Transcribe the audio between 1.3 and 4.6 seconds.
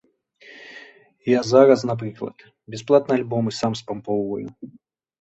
Я зараз, напрыклад, бясплатна альбомы сам спампоўваю.